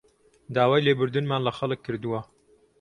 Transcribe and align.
داوای 0.55 0.83
لێبوردنمان 0.85 1.41
لە 1.47 1.51
خەڵک 1.57 1.79
کردووە 1.85 2.19